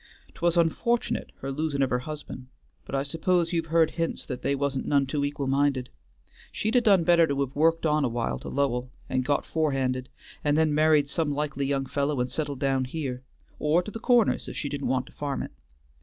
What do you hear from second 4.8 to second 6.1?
none too equal minded.